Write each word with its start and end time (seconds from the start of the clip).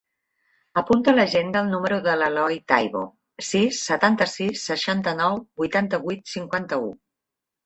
Apunta 0.81 1.11
a 1.11 1.17
l'agenda 1.17 1.61
el 1.65 1.69
número 1.73 1.99
de 2.07 2.15
l'Eloi 2.21 2.57
Taibo: 2.73 3.03
sis, 3.51 3.83
setanta-sis, 3.91 4.65
seixanta-nou, 4.71 5.39
vuitanta-vuit, 5.65 6.27
cinquanta-u. 6.35 6.91